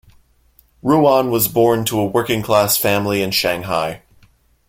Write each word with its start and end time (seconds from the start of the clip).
Ruan 0.81 1.29
was 1.29 1.47
born 1.47 1.85
to 1.85 1.99
a 1.99 2.05
working 2.07 2.41
class 2.41 2.75
family 2.75 3.21
in 3.21 3.29
Shanghai. 3.29 4.01